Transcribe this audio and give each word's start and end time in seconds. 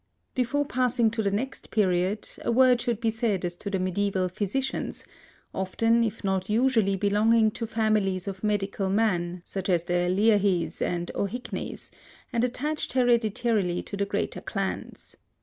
Before 0.33 0.65
passing 0.65 1.11
to 1.11 1.21
the 1.21 1.29
next 1.29 1.69
period, 1.69 2.27
a 2.41 2.51
word 2.51 2.81
should 2.81 2.99
be 2.99 3.11
said 3.11 3.45
as 3.45 3.55
to 3.57 3.69
the 3.69 3.77
medieval 3.77 4.29
physicians, 4.29 5.05
often 5.53 6.03
if 6.03 6.23
not 6.23 6.49
usually 6.49 6.95
belonging 6.95 7.51
to 7.51 7.67
families 7.67 8.27
of 8.27 8.43
medical 8.43 8.89
men, 8.89 9.43
such 9.45 9.69
as 9.69 9.83
the 9.83 10.09
Leahys 10.09 10.81
and 10.81 11.11
O'Hickeys, 11.13 11.91
and 12.33 12.43
attached 12.43 12.93
hereditarily 12.93 13.83
to 13.83 13.95
the 13.95 14.07
greater 14.07 14.41
clans. 14.41 15.17